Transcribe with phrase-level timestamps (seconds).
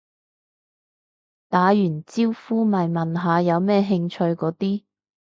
[1.47, 4.81] 打完招呼咪問下有咩興趣嗰啲